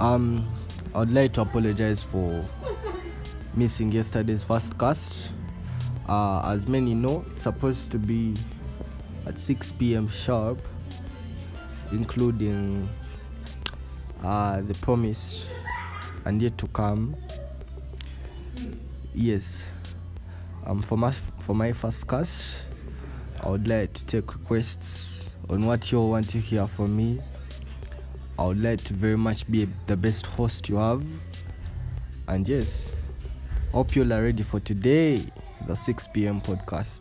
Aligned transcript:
Um, 0.00 0.50
I 0.94 0.98
would 0.98 1.12
like 1.12 1.32
to 1.34 1.42
apologize 1.42 2.02
for 2.02 2.44
missing 3.54 3.92
yesterday's 3.92 4.42
first 4.42 4.76
cast. 4.78 5.30
Uh, 6.08 6.42
as 6.44 6.66
many 6.66 6.94
know, 6.94 7.24
it's 7.30 7.44
supposed 7.44 7.90
to 7.92 7.98
be 7.98 8.34
at 9.26 9.38
6 9.38 9.72
p.m. 9.72 10.08
sharp, 10.08 10.60
including 11.92 12.88
uh, 14.22 14.60
the 14.62 14.74
promise 14.74 15.46
and 16.24 16.42
yet 16.42 16.58
to 16.58 16.66
come. 16.68 17.16
Yes, 19.14 19.64
um, 20.66 20.82
for 20.82 20.98
my 20.98 21.12
for 21.38 21.54
my 21.54 21.72
first 21.72 22.08
cast, 22.08 22.56
I 23.40 23.48
would 23.48 23.68
like 23.68 23.92
to 23.92 24.06
take 24.06 24.32
requests 24.34 25.24
on 25.48 25.66
what 25.66 25.92
you 25.92 25.98
all 25.98 26.10
want 26.10 26.28
to 26.30 26.38
hear 26.38 26.66
from 26.66 26.96
me. 26.96 27.20
I 28.38 28.44
would 28.44 28.60
like 28.60 28.82
to 28.84 28.94
very 28.94 29.16
much 29.16 29.50
be 29.50 29.68
the 29.86 29.96
best 29.96 30.26
host 30.26 30.68
you 30.68 30.76
have. 30.76 31.04
And 32.26 32.48
yes, 32.48 32.92
hope 33.72 33.94
you 33.94 34.02
all 34.02 34.12
are 34.12 34.22
ready 34.22 34.42
for 34.42 34.60
today, 34.60 35.24
the 35.66 35.74
6 35.74 36.08
p.m. 36.12 36.40
podcast. 36.40 37.00